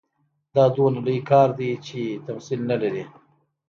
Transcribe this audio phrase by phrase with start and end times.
[0.55, 3.03] دا دومره لوی کار دی چې تمثیل نه لري.